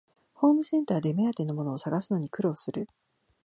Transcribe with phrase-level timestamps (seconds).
[0.33, 2.89] ホームセンターで目当てのものを探すのに苦労する